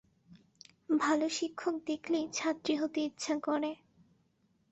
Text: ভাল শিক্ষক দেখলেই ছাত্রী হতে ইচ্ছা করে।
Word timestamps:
ভাল 0.97 1.19
শিক্ষক 1.29 1.75
দেখলেই 1.87 2.25
ছাত্রী 2.33 2.73
হতে 2.75 2.99
ইচ্ছা 3.01 3.35
করে। 3.39 3.71